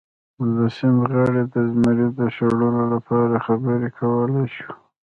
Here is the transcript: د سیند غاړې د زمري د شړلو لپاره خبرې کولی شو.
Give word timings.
د 0.55 0.57
سیند 0.75 0.99
غاړې 1.11 1.43
د 1.53 1.55
زمري 1.71 2.07
د 2.19 2.21
شړلو 2.35 2.81
لپاره 2.93 3.43
خبرې 3.45 3.89
کولی 3.99 4.45
شو. 4.55 4.71